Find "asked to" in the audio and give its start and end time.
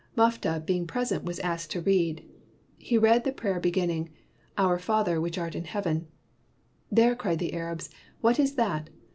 1.41-1.79